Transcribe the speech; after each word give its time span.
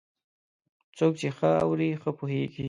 څوک 0.97 1.13
چې 1.21 1.29
ښه 1.37 1.49
اوري، 1.65 1.89
ښه 2.01 2.09
پوهېږي. 2.17 2.59